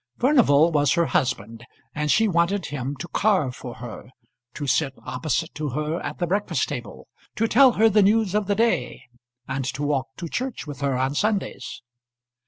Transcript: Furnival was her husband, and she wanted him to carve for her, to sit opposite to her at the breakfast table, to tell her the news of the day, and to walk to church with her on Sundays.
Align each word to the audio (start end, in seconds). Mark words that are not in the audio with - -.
Furnival 0.17 0.71
was 0.71 0.93
her 0.93 1.05
husband, 1.05 1.63
and 1.93 2.09
she 2.09 2.27
wanted 2.27 2.65
him 2.65 2.95
to 2.97 3.07
carve 3.09 3.55
for 3.55 3.75
her, 3.75 4.09
to 4.55 4.65
sit 4.65 4.95
opposite 5.05 5.53
to 5.53 5.69
her 5.69 6.01
at 6.01 6.17
the 6.17 6.25
breakfast 6.25 6.67
table, 6.67 7.07
to 7.35 7.47
tell 7.47 7.73
her 7.73 7.87
the 7.87 8.01
news 8.01 8.33
of 8.33 8.47
the 8.47 8.55
day, 8.55 9.03
and 9.47 9.63
to 9.63 9.83
walk 9.83 10.07
to 10.17 10.27
church 10.27 10.65
with 10.65 10.79
her 10.81 10.97
on 10.97 11.13
Sundays. 11.13 11.83